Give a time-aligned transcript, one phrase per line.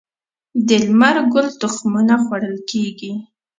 [0.67, 3.13] د لمر ګل تخمونه خوړل کیږي